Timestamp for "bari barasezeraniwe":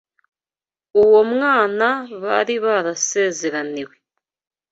2.23-3.95